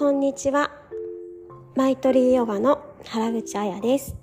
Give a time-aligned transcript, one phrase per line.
[0.00, 0.70] こんにちは。
[1.76, 4.16] マイトリーヨガの原口彩です。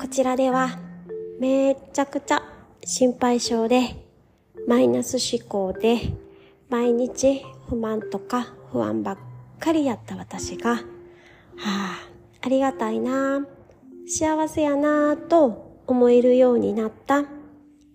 [0.00, 0.78] こちらでは、
[1.40, 2.44] めちゃくちゃ
[2.84, 3.96] 心配性で、
[4.68, 5.98] マイナス思考で、
[6.70, 9.18] 毎日不満とか不安ばっ
[9.58, 10.82] かりやった私が、は
[11.56, 12.08] あ、
[12.40, 13.44] ありがたいな
[14.06, 17.24] 幸せやなと思えるようになった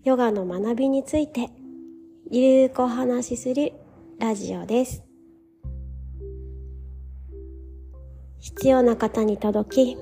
[0.04, 1.52] ヨガの学びについて、
[2.30, 3.72] ゆるくお話しする
[4.20, 5.13] ラジオです。
[8.64, 9.98] 必要な方に届き、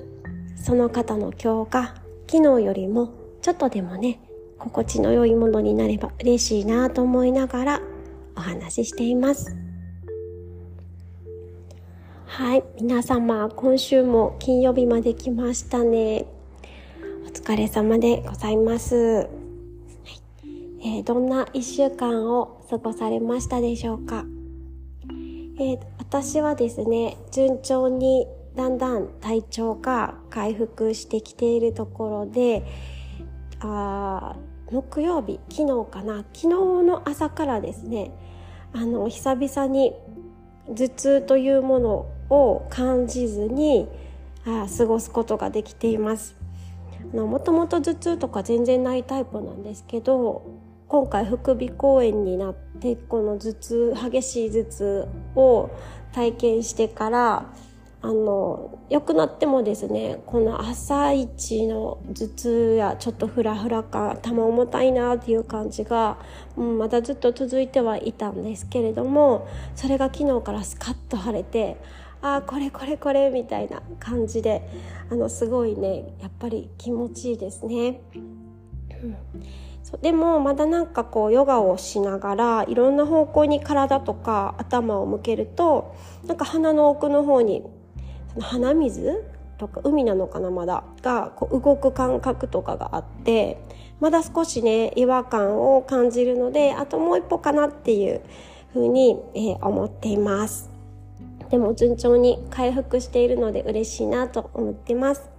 [0.54, 1.94] その方の今日が
[2.30, 4.20] 昨日よりもちょっとでもね、
[4.56, 7.80] 心地の良いものになれば嬉しいなと思いながら
[8.36, 9.56] お話ししています。
[12.26, 16.26] はい、皆様、今週も金曜日まで来ましたね。
[17.26, 18.94] お疲れ様でございます。
[18.94, 19.28] はい
[20.84, 24.24] えーどんな一週間を過ごされましたでしょうか
[25.58, 32.64] えー私はですね、順調にだんだん体調が回復してきているところで、
[33.60, 34.36] あ
[34.70, 38.10] 木曜日、昨日かな、昨日の朝からですね、
[38.72, 39.94] あの、久々に
[40.68, 43.88] 頭痛というものを感じずに
[44.46, 46.36] あ過ごすことができています。
[47.12, 50.42] あのもともと頭痛とか全然ないタイプなんですけど
[50.88, 55.70] 今回副鼻公演になってこの頭痛激しい頭痛を
[56.12, 57.46] 体験してから
[58.04, 66.18] あの良くなってもですねこの朝一の頭痛やちょっとフラフラ感頭重たいなっていう感じが、
[66.56, 71.76] うん、まだずっと続いてはいたんですけれどもそれが昨日からスカッと晴れて
[72.22, 74.68] ああこれこれこれみたいな感じで
[75.08, 78.00] あのすごいねやっぱり気持ちいいですね。
[78.14, 79.16] うん
[80.00, 85.94] でもまだなんかこうヨガをしながらいろんな方向に体とか頭を向けると
[86.24, 87.62] なんか鼻の奥の方に
[88.40, 89.24] 鼻水
[89.58, 93.58] とか海なのかなまだがこう動く感覚とかがあって
[94.00, 98.20] まだ少しね違和感を感じるのであともう一歩かなっていう
[98.72, 100.70] ふうに、えー思っています。
[101.50, 105.30] でも順調に回復しているので嬉しいなと思ってます。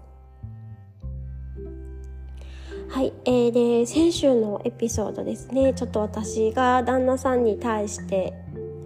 [2.89, 8.33] はい、えー、で先週のエピソードですねちょっと私が旦那さんに対して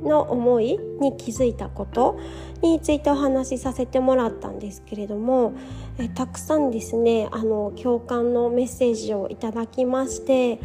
[0.08, 2.20] の思いに気づいたこと
[2.62, 5.54] についてお話しさせてもらったんですけれども
[6.00, 10.60] えたくさんですねあの共感のメッセージをいただきまして、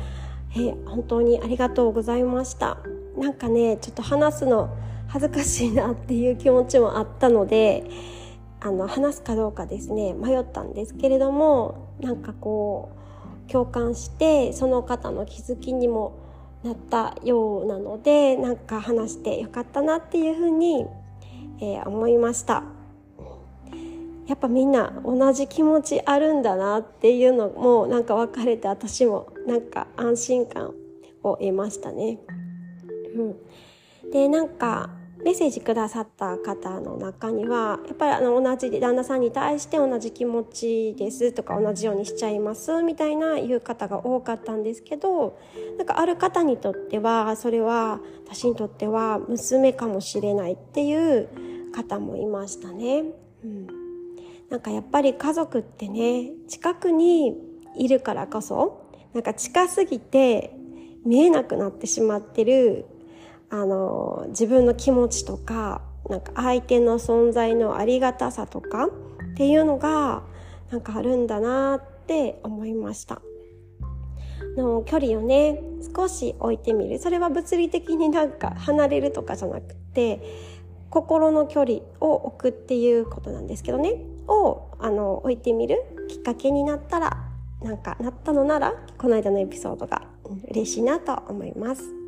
[0.56, 2.78] え本当にありがとうございました。
[3.16, 4.74] なんかねちょっと話すの
[5.08, 7.84] 恥ずかしいなっていう気持ちもあったので
[8.60, 12.90] あの話すかどうかですね迷ったんですけれどもなんかこ
[13.46, 16.21] う共感してその方の気づきにも
[16.62, 20.86] なったようなのでなんか話してよかったなっていうふうに、
[21.60, 22.64] えー思いました
[24.26, 30.74] やっぱみんな同じ気持ちあるんだなっていうのもなんか分かれて私もなんか安心感
[31.22, 32.18] を得ましたね。
[33.14, 34.90] うん、でなんか
[35.24, 45.38] メッセージくださった方の中にはやっぱりあの同じ旦那さんに対して同じ気持ちですとか同じようにしちゃいますみたいな言う方が多かったんですけど
[45.78, 51.28] なんかある方にとってはそれは私にとっては娘かもしれないっていう
[51.72, 53.04] 方もいましたね。
[53.44, 53.66] うん、
[54.50, 57.34] なんかやっぱり家族ってね近くに
[57.76, 60.54] いるからこそなんか近すぎて
[61.04, 62.86] 見えなくなってしまってる
[63.52, 68.88] あの自分の気持ちとかなんか相手の存在のありがたさとかっ
[69.36, 70.22] ていうのが
[70.70, 73.20] なんかあるんだなって思いました。
[74.56, 75.60] の距離をね
[75.94, 80.20] 少し置いてみるそれは物理的に なんか離れるとかじゃなくて
[80.90, 87.16] 心の距離を置くっていうことなんですけどねをあの置いてみるきっかけになったら
[87.62, 90.02] なんかなったのならこの間のエピソードが
[90.50, 92.01] 嬉しいなと思います。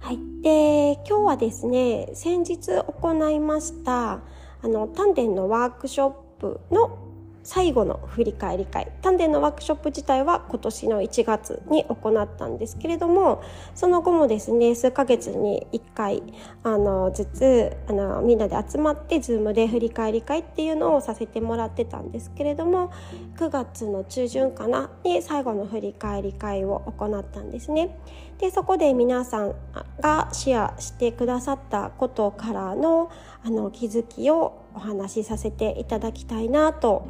[0.00, 0.18] はい。
[0.42, 4.20] で、今日はですね、先日行いました、
[4.62, 6.10] あの、丹田のワークショッ
[6.40, 6.98] プの
[7.42, 8.92] 最後の振り返り会。
[9.02, 13.42] 丹田のワークショップ自体は今年の1月に行ったんですけれども、
[13.74, 16.22] その後もですね、数ヶ月に1回、
[16.62, 22.90] あの、ずつ、あの、みんなで集まって、ズームで振り返り会っていうのをさせてもらってたんですけれども、
[23.36, 27.98] 9月の中旬かなに最後の振り返り会を行ったんですね。
[28.38, 29.54] でそこで皆さん
[30.00, 33.10] がシェアしてくださったことからの
[33.44, 37.06] あの気づきをお話しさせていただきたいなと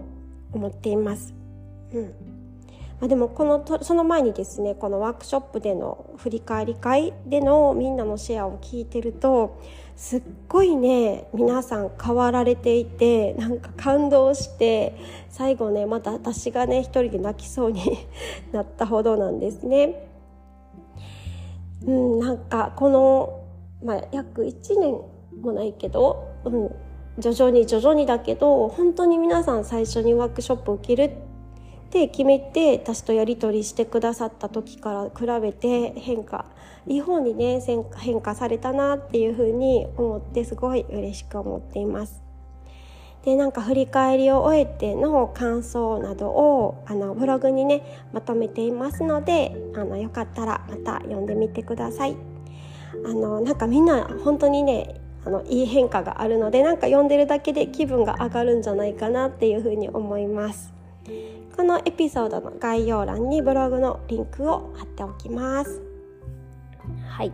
[0.53, 1.35] 思っています。
[1.93, 2.39] うん
[3.01, 9.61] まあ、でもこのとその前にですねこのワークショップでの振り返り会でのみんなのシェアを聞いてると
[9.97, 14.97] すっごいね皆さん変わられていてなんか感動して
[15.29, 17.83] 最後ねまた私がね一人で泣きそうに
[18.53, 20.08] なったほどなんですね。
[21.87, 23.45] うん、なんかこの、
[23.85, 25.01] まあ、約1年
[25.41, 26.71] もないけど、うん、
[27.19, 36.47] 徐々に徐々にだけど本当に皆さん最初にワークショップを受けるって決めて私とやり取りしてくださった時から比べて変化
[36.87, 37.61] いい方にね
[37.97, 42.28] 変化されたなっていうふうに思ってすごい嬉しく思っています。
[43.25, 47.83] でなんか振り返りを終えての感想などをあのブログにね
[48.13, 52.17] まとめていますのであのよかったらまた読んでみてください。
[53.05, 60.73] あのなんかみんな本当にねあのいい変化があるのでなんか読んでるだけで気分が上がるんじゃないかなっていうふうに思います。
[61.57, 65.83] このエピソードの概要欄にブログのリンクを貼っておきます。
[67.09, 67.33] はい、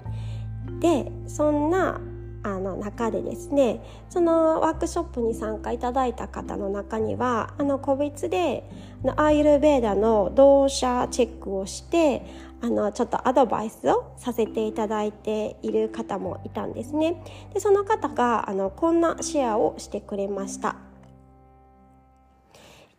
[0.81, 2.00] でそんな
[2.44, 3.81] あの中でですね
[4.11, 8.69] そのワークショップに参加いただいた方の中にはあの個別で
[9.17, 12.25] アイルベーダの同社チェックをして
[12.61, 17.23] あのちょっとアドバイスをさせていただいている方もいたんですね
[17.55, 20.76] でその方があのこんなシェアをしてくれました。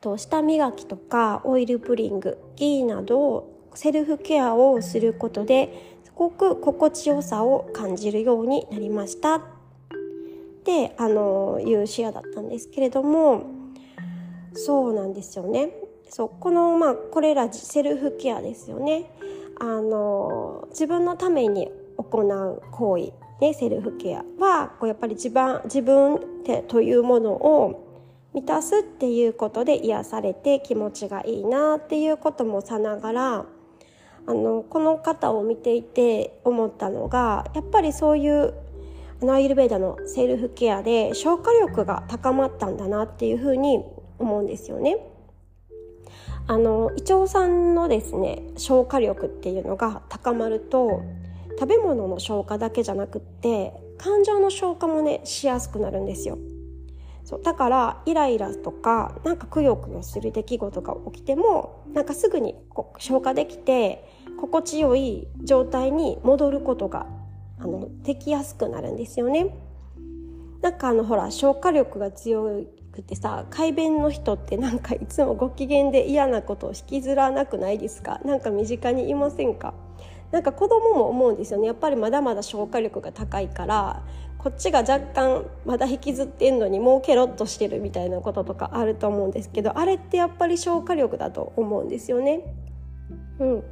[0.02, 9.36] と舌磨きとかオイルプリングギーなどセルフケアをすることでごく心地よさを感じるようになりました。
[9.36, 9.42] っ
[10.66, 13.44] てあのいうシェアだったんですけれども
[14.54, 15.70] そうなんですよね。
[16.10, 19.12] そうこのまあこれらセルフケアですよね。
[19.60, 27.86] あの自分のために行う行為ねセルフケアはこうやっぱり自分自分てというものを
[28.34, 33.46] 満たすっていうことで癒されて気持ちがいいなっていうこともさながら
[34.28, 38.54] あのこの方を見ていて思ったのがやっぱりそういう
[39.30, 43.84] アイルベーダのセルフケアで消化力が高まったんだなっていうふうに
[44.20, 44.98] 思うんですよね。
[46.48, 51.02] あの胃腸さんのですね消化力っていうのが高まると
[51.60, 56.38] 食べ物の消化だけじゃなくって感情の消化もねしやすくなるんですよ。
[57.24, 64.08] そうだからイライラとかなんかくよくよする出来事が起きてもなんかすぐにこう消化できて
[64.40, 67.08] 心地よい状態に戻ることが
[67.60, 69.56] あのできやすくなるんですよね。
[70.62, 78.20] なんかあのほら消化力が強くてさ快便の人ってなんかいつもご機嫌で嫌なことを引きずらなくないですか？
[78.26, 79.74] なんか身近にいませんか？
[80.32, 81.68] なんか子供も思うんですよね。
[81.68, 84.04] やっぱりまだまだ消化力が高いから
[84.40, 92.42] こっちが若干まだ引きずってんのにもうケロッとしてるみたいなこととかあると思うんですけどあれってやっぱり消化力だと思うんですよね。
[93.40, 93.64] うん、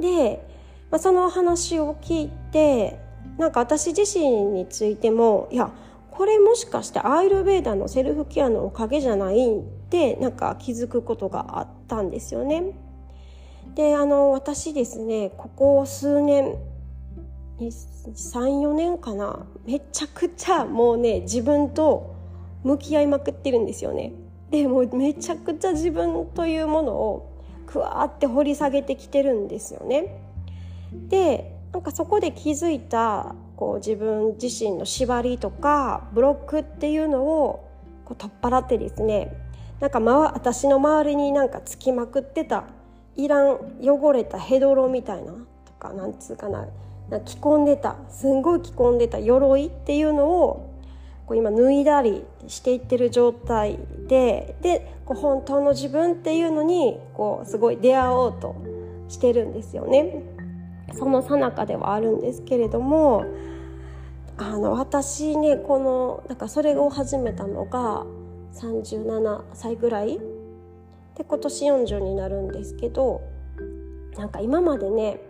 [0.00, 0.46] で、
[0.90, 2.98] まあ、その話を聞いて
[3.38, 5.70] なんか私自身についてもいや
[6.10, 12.78] これもしかしてアイルベーダのセルフケアのおかげじゃないってなんか気づくことがあったんですよね。
[13.74, 16.56] であの私ですねここ数年
[17.58, 22.14] 34年かなめちゃくちゃもうね自分と
[22.62, 24.12] 向き合いまくってるんですよね。
[24.50, 27.33] でもめちゃくちゃ自分というものを
[27.74, 30.16] くわって掘り下げてきてるんですよね。
[31.08, 37.68] でなんかそこで気づいたこう自分自身の縛りとかブロックっていうのを
[38.04, 39.36] こう取っ払ってですね
[39.80, 42.64] なんか、ま、私の周りになんかつきまくってた
[43.16, 45.32] いらん汚れたヘドロみたいな
[45.64, 46.68] とかなんつうかな
[47.24, 50.73] 着込んでたすんごい着込んでた鎧っていうのを
[51.26, 53.78] こう今脱いだりしていってる状態
[54.08, 58.56] ででこう本当の自分っていうのにこうすごい出会おうと
[59.08, 60.22] してるんですよね。
[60.92, 63.24] その最中ではあるんですけれども
[64.36, 68.04] あの私ねこのなんかそれを始めたのが
[68.54, 70.18] 37歳ぐらい
[71.16, 73.22] で今年40になるんですけど
[74.16, 75.20] なんか今までね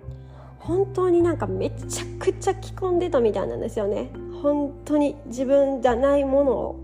[0.58, 4.10] 本当になんかめちゃくちゃ着込んでたみたいなんですよね
[4.44, 6.80] 本当に自分じゃないものを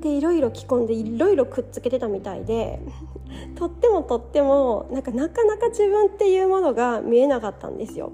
[0.00, 2.80] でいろいろ着込んでいろいろくっつけてたみたいで
[3.56, 8.10] とってもとってもなんかなかなか自分っていうものが見えなかったんですよ。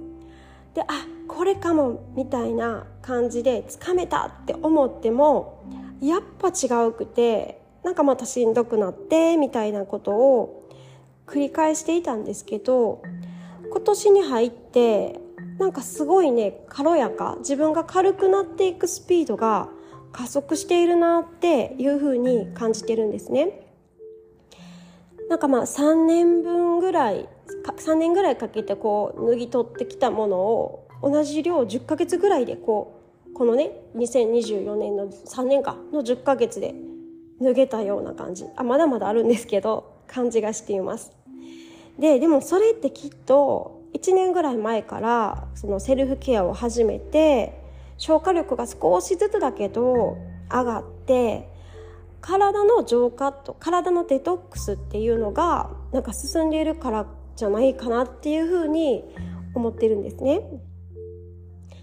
[0.74, 0.86] であ
[1.28, 5.60] これかもみたいな感じでつかめたって思っても
[6.00, 10.64] やっぱ違うくてなんかまたしんどくなってみたいなことを
[11.26, 13.02] 繰り返していたんですけど
[13.70, 15.20] 今年に入って
[15.58, 17.36] なんかすごいね軽やか。
[17.40, 19.68] 自分が軽くなっていくスピードが
[20.12, 23.66] 加速しているなっていうふうに感じてるんですね。
[25.28, 27.28] なんかまあ3年分ぐらい
[27.76, 36.74] 3年ぐらいかけてこう脱ぎ取ってきたものを同じ量10ヶ月ぐらいでこうこのね2024年の3年間の10ヶ月で
[37.42, 38.46] 脱げたような感じ。
[38.56, 41.12] あまだまだあるんですけど感じがしています。
[41.98, 47.62] ででもそれってきっと1年ぐらい前からそのセルフケアを始めて
[47.96, 50.18] 消化力が少しずつだけど
[50.50, 51.48] 上がって
[52.20, 59.04] 体の浄化と体のデトックスっていうのがなんか進んでいるからじゃないかなっていうふうに
[59.54, 60.40] 思ってるんですね。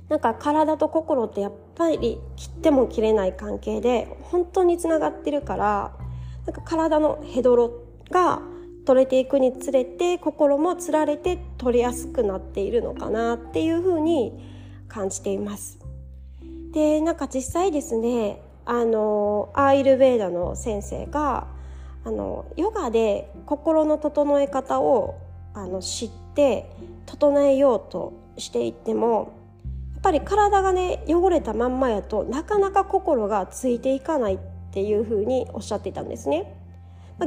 [0.09, 5.93] なんか体と心ってやっぱり切っても切れない関係で本当につながってるから
[6.45, 7.71] なんか体のヘドロ
[8.11, 8.41] が
[8.85, 14.33] 取れていくにつれて心もつられて取りやすくなっているのかなっていうふうに
[14.87, 15.79] 感じています。
[16.71, 21.47] でなんか実際ですねあのアーイルベーダの先生が
[22.03, 25.15] あのヨガで心の整え方を
[25.53, 26.69] あの知って
[27.05, 29.33] 整えようとしていっても
[29.93, 34.37] やっぱり体がね汚れたまんまやとなかなか心がついていかないっ
[34.71, 36.61] ていうふうにおっしゃっていたんですね。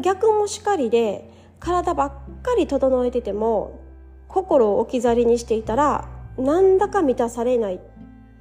[0.03, 2.13] 逆もしかりで体ばっ
[2.43, 3.81] かり整えてても
[4.29, 7.79] 心を置き去りにしていたらなんだか満たされないっ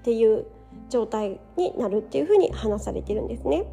[0.04, 0.46] ていう
[0.90, 3.66] 状態になるっていうふうに話されてるんですね。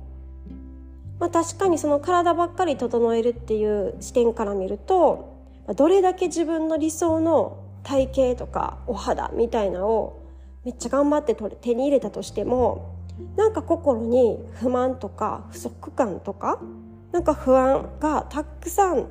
[1.20, 5.38] まあ、確かにその体ばっかり整えるっていう視点から見ると
[5.76, 10.24] どれだけ自分の理想の体型とかお肌みたいなのを
[10.64, 12.96] めっちゃ頑張って手に入れたとしても
[13.36, 16.60] なんか心に不満とか不足感とか
[17.12, 19.06] なんか不安がたくさん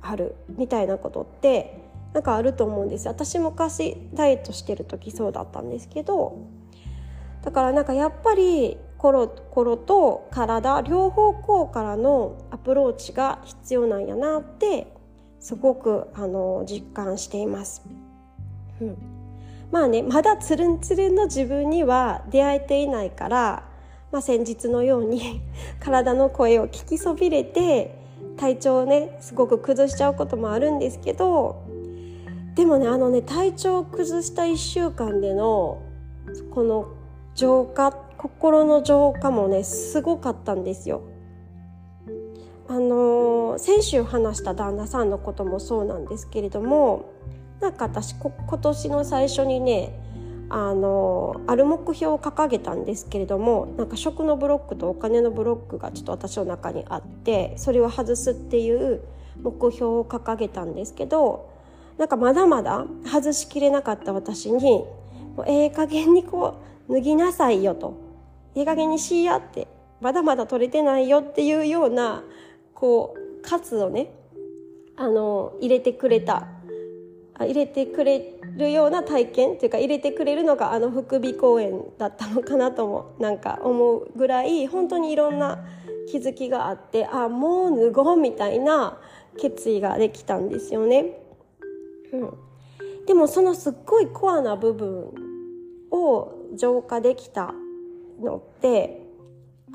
[0.00, 6.38] あるみたいなことってなんかあると思うんです私昔ダイエットしてる時そうだったんですけど
[7.42, 14.92] だからなんかやっぱり心と体両方向からのアプローチが必要なんやなって
[15.38, 17.82] すごくあの実感しています。
[18.80, 18.96] うん、
[19.70, 23.68] まあねまだつるんつるんの自分には出会えていないから、
[24.10, 25.40] まあ、先日のように
[25.78, 27.97] 体の声を聞きそびれて
[28.38, 31.64] 体調をねすごく崩しちゃうこともあるんですけど
[32.54, 35.82] でもねあのね体調を崩した1週間での
[36.50, 36.88] この
[37.34, 41.02] 浄化心の浄化もねすごかったんですよ。
[42.70, 47.06] あのー、先週話した旦那さんのこともそうなんですけれども
[47.60, 49.98] なんか私今年の最初にね
[50.50, 59.02] あのある目標を掲げたんですけれどもなんか食のブロックとお金のブロックがちょっと私の中にあってそれを外すっていう
[59.42, 61.50] 目標を掲げたんですけど
[61.98, 64.96] なんかまだまだ外しきれなかった私にも
[65.38, 66.54] うええ加減にこ
[66.88, 68.08] う脱ぎなさいよと。
[68.54, 69.68] いい加減にしいやって
[70.00, 72.24] まだまだ取れてないよっていうような
[72.74, 74.10] こう喝をね
[74.96, 76.48] あの入れてくれた
[77.44, 85.64] 入れてくれるような体験っていうか入れてくれるのがあの副鼻公演だったのかなともなんか思うぐらい本当にいろんな
[86.10, 88.98] 気づきがあってあもう脱ごうみたいな
[89.40, 91.20] 決意ができたんですよね。
[92.12, 92.34] うん、
[93.06, 95.12] でもそのすっごいコアな部分
[95.90, 97.54] を浄化できた
[98.20, 99.02] のって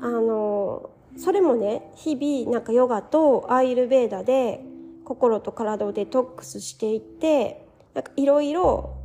[0.00, 4.60] あのそれもね日々なんかヨガとアイルベーダで
[5.04, 8.96] 心と体をデトックスしていってなんかいろいろ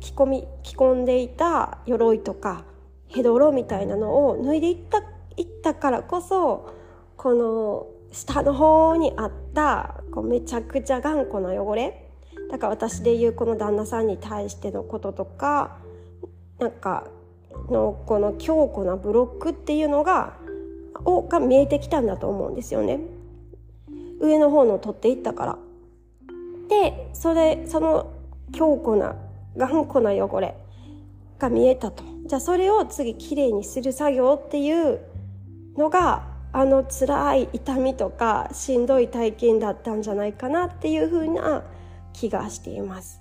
[0.00, 2.64] 着込み着込んでいた鎧とか
[3.08, 4.98] ヘドロみたいなのを脱いでいった
[5.36, 6.72] いったからこそ
[7.16, 12.08] この下の方にあったこうめちゃくちゃ頑固な汚れ
[12.50, 15.78] だから私で言うこの旦那さんに対してのこととか
[16.58, 17.06] なんか
[17.70, 20.36] のこの強固なブロックっていうのが
[21.04, 23.00] をが見えてきたんだと思うんですよね。
[24.20, 25.58] 上の方の取っていったから。
[26.68, 28.12] でそれその
[28.52, 29.16] 強固な
[29.56, 30.54] 頑固な汚れ
[31.38, 32.04] が見えたと。
[32.26, 35.00] じゃあそれを次きれいにする作業っていう
[35.76, 41.62] のがあの辛い痛みとかしんどい体験だったんじゃないかなっていうふうな
[42.12, 43.20] 気がしています。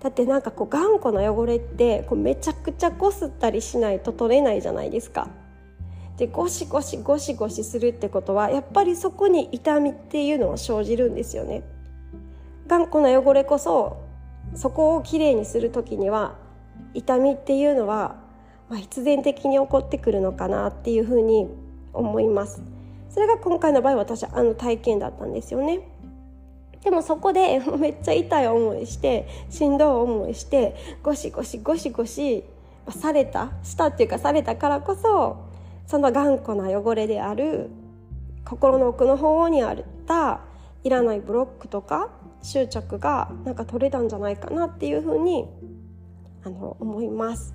[0.00, 5.28] だってなんかこう頑固な汚れってこうめちゃくちゃこすったりしないと取れないじゃないですか。
[6.22, 11.64] でゴシゴシゴシゴシするってことはやっぱりそこに痛みっていうのは生じるんですよね。
[12.68, 14.00] 頑固な汚れこそ
[14.54, 16.36] そこをきれいにする時には
[16.94, 18.20] 痛みっていうのは、
[18.68, 21.48] まあ、必然的に起こってくるのかなっていうふうに
[21.92, 22.62] 思います。
[23.10, 25.80] それが今回の場合私あの体験だったんですよね。
[26.84, 32.44] でもそこで めっちゃ痛い思いしてしんどい思いしてゴシゴシゴシゴシ
[32.90, 35.50] されたしたっていうかされたからこそ
[35.92, 37.68] その頑固な汚れである
[38.46, 40.40] 心の奥の方にあった
[40.84, 42.08] いらないブロックとか
[42.40, 45.44] 執着がなんか取れたんじゃないかなっていうふうに
[46.46, 47.54] あの思います。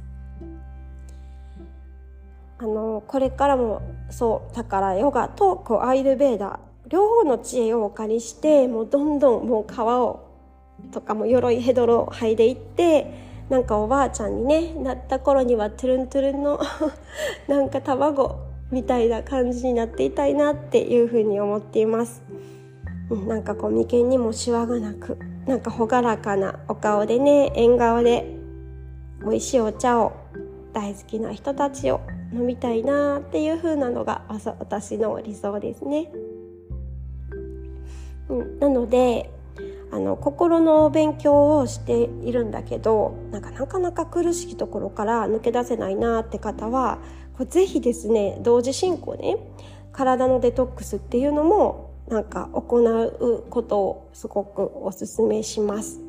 [2.59, 10.29] あのこれからもそうだからヨガとこうアイルベーダー両方の知恵をお借りしてもうどんどんもう皮を
[10.91, 16.59] とかも鎧ヘドロを剥いでいってなんかおばあちゃんにねなった頃にはトゥルントゥルンの
[17.47, 18.35] なんか卵
[18.71, 22.21] みたいな感じになっていたいなっていうふうに思っています。
[23.09, 28.35] なんかこう眉間にもシワがなくなんか朗らかなお顔でね縁側で
[29.21, 30.11] 美味しいお茶を
[30.73, 32.01] 大好きな人たちを
[32.33, 34.23] 飲みたいなっていう風なのが
[34.59, 36.11] 私の理想ですね。
[38.29, 39.31] うん、なので
[39.91, 46.99] あの心の勉強をしているんだけどなんかなかなか苦しいところから抜け出せないなって方は
[47.33, 49.37] これぜひですね同時進行ね
[49.93, 55.99] 体のデトックスっていうのもなんか行うことをすごくおすすめします。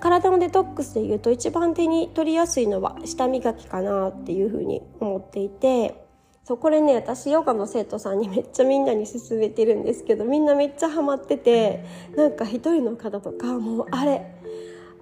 [0.00, 6.07] 体のデトックスでいうと一番手に取りやすいのは舌磨きかなっていうふうに思っていて
[6.48, 11.84] そうこれね私ヨガの生徒さんにめっちゃみんなに勧めてるんですけどみんなめっちゃハマってて
[12.16, 14.34] なんか一人の方とかもうあれ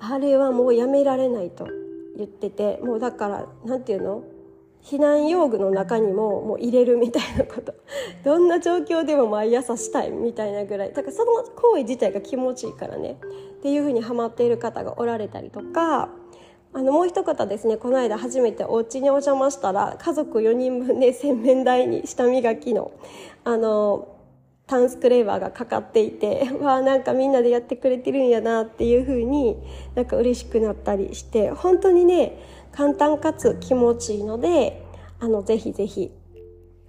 [0.00, 1.68] あれはもうやめられないと
[2.16, 4.24] 言っててもうだから何て言うの？
[4.82, 7.74] 避難用具の中にももう入れるみたいなこと。
[8.24, 10.92] どんな状況でも毎朝したいみたいなぐらい。
[10.92, 13.18] だからその行為自体が気持ちいいからね。
[13.58, 16.08] っていうふうにハマっている方がおられたりとか
[16.72, 22.92] あのもう一方ですねこの間初めてお家にお邪魔したら家族4人分で洗面台に下磨きの
[23.44, 24.12] あの
[24.66, 29.56] タンスクレーバーがかかっていて わあなんかみんなでやってくれてるんやなっていう風に
[29.94, 32.38] なんか嬉しくなったりして本当にね
[32.72, 34.82] 簡単かつ気持ちいいので
[35.20, 36.10] あのぜひぜひ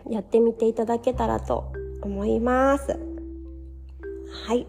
[0.09, 1.65] やってみていただけたらと
[2.01, 2.97] 思います。
[4.45, 4.65] はい。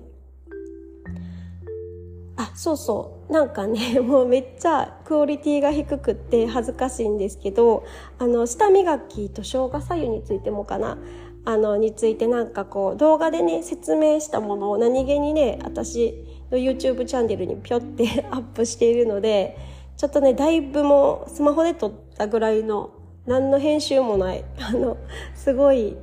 [2.37, 3.18] あそうそう。
[3.29, 7.85] なんかね もうめっちゃクオリティが低くって恥ずかしいんですけど
[8.19, 10.99] あの舌磨きと生姜左右についてもかな。
[11.45, 19.57] あのについてなんかこう動画でね説明したものを何気にね私の YouTube チャンネルにぴょって アップしているので
[19.99, 22.93] ちょっとね、だいぶもうスマホで撮ったぐらいの、
[23.27, 24.97] 何の編集もない、あの、
[25.35, 25.97] すごい、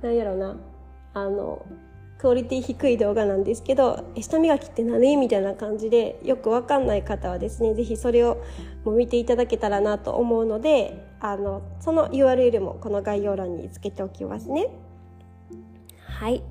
[0.00, 0.56] なんやろな、
[1.12, 1.66] あの、
[2.24, 5.18] クオリティ低い動画なんですけど、下磨きって何？
[5.18, 8.42] みたいな感じで、よくわかんない方はですね、ぜひそれを
[8.82, 14.68] もう見ていただけたらなと思うので、あの、その URL もこの概要欄につけておきますね。
[16.00, 16.42] はい。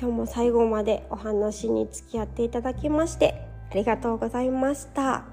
[0.00, 5.26] 今日も最後までお話に付き合っていただきまして、ありがとうございました。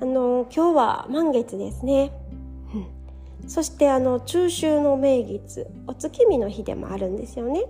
[0.00, 2.10] あの今日は満月ですね、
[3.42, 7.64] うん、そしてあの中秋の名月お月見の日でもあるんですよね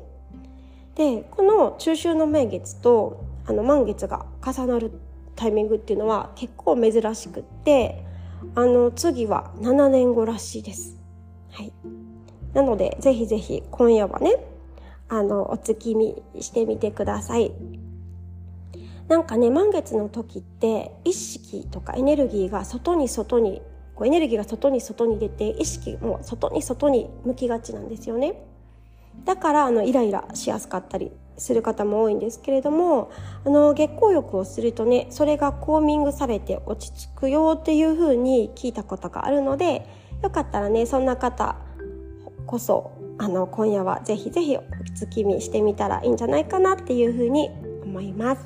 [0.99, 4.91] でこの中秋の名月とあの満月が重なる
[5.37, 8.05] タイミングっていうのは結構珍しくって
[8.57, 11.01] あの次は7年後らしいです。
[11.53, 11.73] はい、
[12.53, 14.45] なのでぜひぜひ今夜はね
[15.09, 17.53] あのお月見してみてください。
[19.07, 23.63] なんかね満月の時って意識とかエネルギーが外に外に
[23.95, 28.48] こうエネルギーが外に外に出て意識も外に外に向きがちなんですよね
[29.25, 33.11] だからあのイライラしやすかったりする方も多いんですけれども
[33.45, 39.87] あの月光浴をするとねそれがコーミングされて落ち着くよっていう風に聞いたことがあるので
[40.23, 41.57] よかったらねそんな方
[42.47, 44.63] こそあの今夜はぜひぜひお
[44.95, 47.51] 月見してみたらいいんじゃないかなっていう風に
[47.85, 48.43] 思います。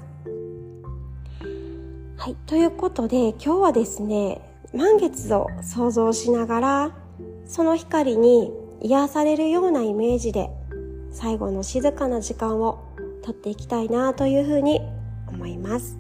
[2.16, 4.40] はい、ということで今日はですね
[4.72, 6.96] 満月を想像しながら
[7.46, 10.50] その光に癒されるようなイメージで
[11.12, 12.85] 最後の静かな時間を
[13.22, 14.81] とっていきたいなというふうに
[15.29, 15.96] 思います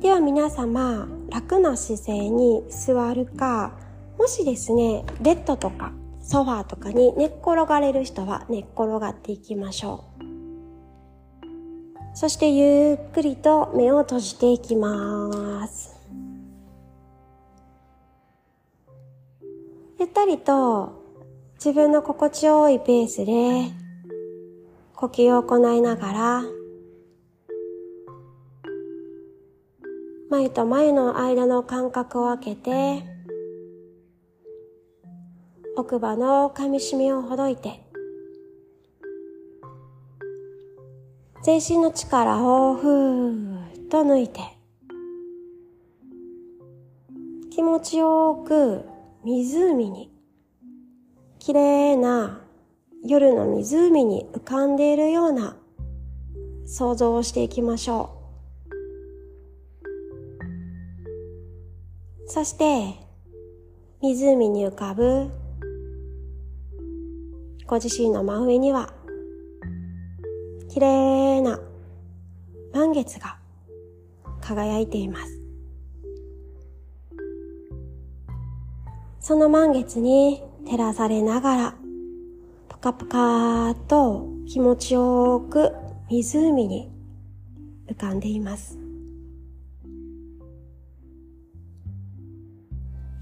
[0.00, 3.72] では皆様楽な姿勢に座るか
[4.18, 10.20] もしですねベッドとかソファーとかに寝っ転がれる人は寝っ転がっていきましょう
[12.12, 15.96] そしてゆっくりと目を閉じていきます。
[19.98, 20.99] ゆったりと
[21.62, 23.70] 自分の心地よいペースで
[24.94, 26.42] 呼吸を行いながら
[30.30, 33.04] 眉と眉の間の間隔を空けて
[35.76, 37.82] 奥歯の噛み締めをほどいて
[41.42, 44.40] 全身の力をふーっと抜いて
[47.50, 48.86] 気持ちよく
[49.24, 50.09] 湖に
[51.50, 52.38] 綺麗な
[53.04, 55.56] 夜の湖に浮かんでいるような
[56.64, 58.16] 想像をしていきましょ
[62.24, 62.28] う。
[62.28, 62.94] そして、
[64.00, 65.28] 湖に浮かぶ
[67.66, 68.92] ご自身の真上には
[70.68, 71.58] 綺麗な
[72.72, 73.38] 満月が
[74.40, 75.40] 輝いています。
[79.18, 81.74] その満月に照らされながら、
[82.68, 85.72] ぷかぷかと気持ちよく
[86.08, 86.92] 湖に
[87.88, 88.78] 浮かんでいます。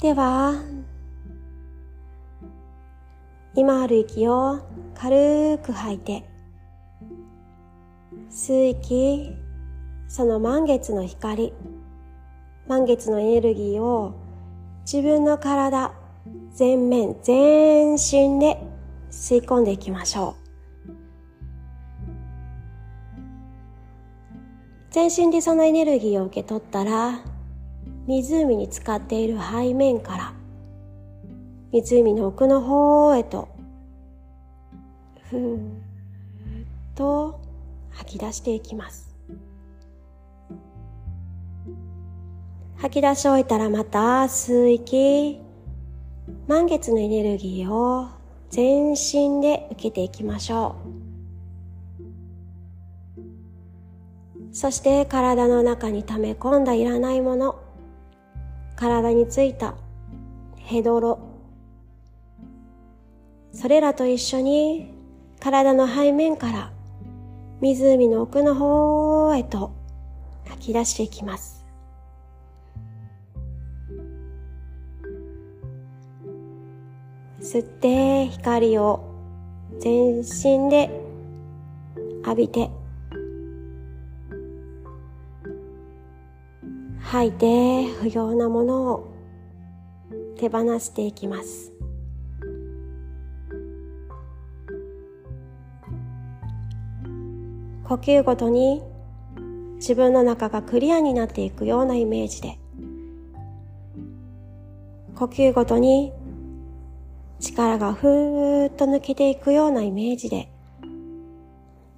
[0.03, 0.63] では、
[3.55, 4.61] 今ある息を
[4.95, 6.29] 軽く吐いて、
[8.31, 9.35] 吸う息、
[10.07, 11.55] その満月の光、
[12.67, 14.13] 満月のエネルギーを
[14.83, 15.98] 自分の体、
[16.59, 18.61] 全面、全身で
[19.13, 20.35] 吸い込んでいきましょ
[20.89, 20.93] う。
[24.91, 27.21] 全身でそのエネルギーを受け取ったら、
[28.09, 30.33] 湖に浸かっている背面から、
[31.71, 33.47] 湖の奥の方へと、
[35.31, 35.61] ふーっ
[36.97, 37.41] と
[37.91, 39.15] 吐き出していきます。
[42.79, 45.47] 吐き出し終えたらまた吸う息、
[46.47, 48.09] 満月のエネルギーを
[48.51, 50.89] 全身で受けていきましょう。
[54.53, 57.61] そして体の中に溜め込んだいらないもの、
[58.77, 59.75] 体についた
[60.57, 61.19] ヘドロ、
[63.53, 64.95] それらと一緒に
[65.41, 66.73] 体の背面から
[67.61, 69.73] 湖の奥の方へと
[70.47, 71.58] 吐き出していきます。
[77.51, 79.01] 吸って光を
[79.81, 80.91] 全身で
[82.23, 82.71] 浴びて
[87.01, 89.15] 吐いて不要なものを
[90.37, 91.73] 手放していきます。
[97.85, 98.83] 呼吸ごとに
[99.77, 102.59] 自分の中がクリアになっていくようなイメージで
[105.15, 106.13] 呼吸ごとに
[107.41, 110.51] 力がふーっと抜けていくようなイメージで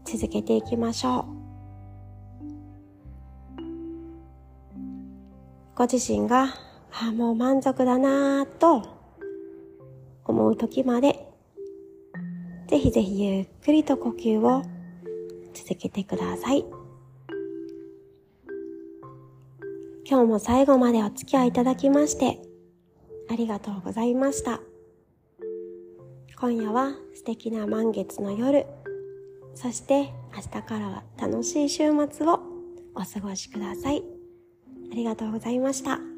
[0.05, 1.25] 続けていきましょう。
[5.75, 6.45] ご自身が、
[6.93, 8.87] ああもう満足だなぁと
[10.27, 11.27] 思う時まで、
[12.69, 14.63] ぜひぜひゆっくりと呼吸を
[15.55, 16.67] 続けてください。
[20.05, 22.43] 今日も最後までお付き合いいただきまして、
[23.31, 24.61] ありがとうございました。
[26.41, 28.65] 今夜は素敵な満月の夜、
[29.55, 32.41] そして明日からは楽しい週末を
[32.95, 34.03] お過ごしください。
[34.91, 36.10] ありがとうございました。